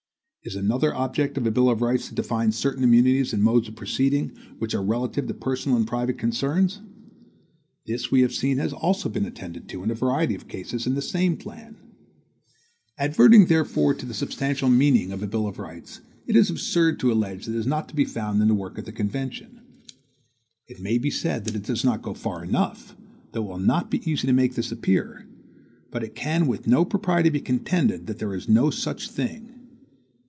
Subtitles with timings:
[0.43, 3.75] Is another object of a bill of rights to define certain immunities and modes of
[3.75, 6.81] proceeding, which are relative to personal and private concerns?
[7.85, 10.95] This we have seen has also been attended to, in a variety of cases, in
[10.95, 11.77] the same plan.
[12.97, 17.11] Adverting therefore to the substantial meaning of a bill of rights, it is absurd to
[17.11, 19.59] allege that it is not to be found in the work of the convention.
[20.65, 22.97] It may be said that it does not go far enough,
[23.31, 25.27] though it will not be easy to make this appear;
[25.91, 29.47] but it can with no propriety be contended that there is no such thing.